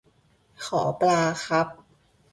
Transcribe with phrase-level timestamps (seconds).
[0.65, 1.67] ขอปลาครับ